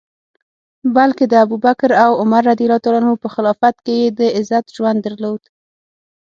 بلکه 0.95 1.23
د 1.27 1.33
ابوبکر 1.45 1.91
او 2.03 2.11
عمر 2.21 2.43
رض 2.49 2.61
په 3.23 3.27
خلافت 3.33 3.75
کي 3.85 3.95
یې 4.01 4.07
د 4.19 4.21
عزت 4.37 4.65
ژوند 4.75 4.99
درلود. 5.05 5.41